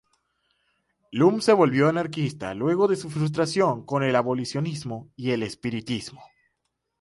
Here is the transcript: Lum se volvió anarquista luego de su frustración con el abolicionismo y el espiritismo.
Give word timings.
Lum 1.11 1.41
se 1.41 1.53
volvió 1.53 1.87
anarquista 1.87 2.55
luego 2.55 2.87
de 2.87 2.95
su 2.95 3.11
frustración 3.11 3.85
con 3.85 4.01
el 4.01 4.15
abolicionismo 4.15 5.11
y 5.15 5.29
el 5.29 5.43
espiritismo. 5.43 6.23